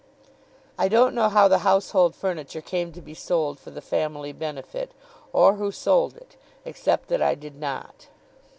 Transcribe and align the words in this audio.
I 0.79 0.87
don't 0.87 1.13
know 1.13 1.29
how 1.29 1.47
the 1.47 1.59
household 1.59 2.15
furniture 2.15 2.59
came 2.59 2.91
to 2.93 3.01
be 3.03 3.13
sold 3.13 3.59
for 3.59 3.69
the 3.69 3.83
family 3.83 4.33
benefit, 4.33 4.95
or 5.31 5.57
who 5.57 5.71
sold 5.71 6.17
it, 6.17 6.37
except 6.65 7.07
that 7.09 7.21
I 7.21 7.35
did 7.35 7.55
not. 7.59 8.07